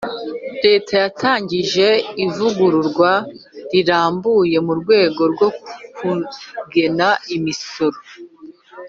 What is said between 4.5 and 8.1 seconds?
mu rwego rwo kugena imisoro